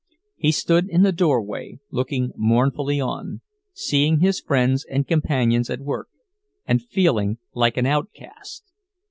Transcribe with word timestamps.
He 0.35 0.51
stood 0.51 0.89
in 0.89 1.03
the 1.03 1.11
doorway, 1.11 1.77
looking 1.91 2.31
mournfully 2.35 2.99
on, 2.99 3.41
seeing 3.71 4.19
his 4.19 4.39
friends 4.39 4.83
and 4.89 5.07
companions 5.07 5.69
at 5.69 5.79
work, 5.81 6.07
and 6.65 6.81
feeling 6.81 7.37
like 7.53 7.77
an 7.77 7.85
outcast. 7.85 8.65